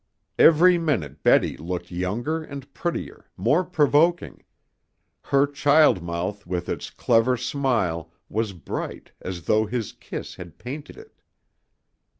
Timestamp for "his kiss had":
9.67-10.57